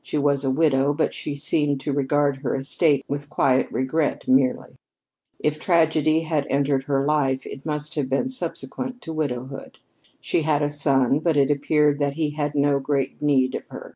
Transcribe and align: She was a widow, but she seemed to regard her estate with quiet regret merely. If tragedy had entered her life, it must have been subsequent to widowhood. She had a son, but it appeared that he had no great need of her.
She 0.00 0.16
was 0.16 0.42
a 0.42 0.50
widow, 0.50 0.94
but 0.94 1.12
she 1.12 1.34
seemed 1.34 1.80
to 1.80 1.92
regard 1.92 2.38
her 2.38 2.54
estate 2.56 3.04
with 3.08 3.28
quiet 3.28 3.70
regret 3.70 4.26
merely. 4.26 4.76
If 5.38 5.60
tragedy 5.60 6.20
had 6.20 6.46
entered 6.48 6.84
her 6.84 7.04
life, 7.04 7.44
it 7.46 7.66
must 7.66 7.94
have 7.96 8.08
been 8.08 8.30
subsequent 8.30 9.02
to 9.02 9.12
widowhood. 9.12 9.76
She 10.18 10.40
had 10.40 10.62
a 10.62 10.70
son, 10.70 11.18
but 11.20 11.36
it 11.36 11.50
appeared 11.50 11.98
that 11.98 12.14
he 12.14 12.30
had 12.30 12.54
no 12.54 12.78
great 12.78 13.20
need 13.20 13.54
of 13.54 13.68
her. 13.68 13.92